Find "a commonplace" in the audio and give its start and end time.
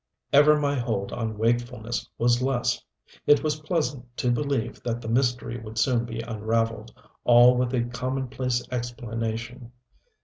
7.75-8.67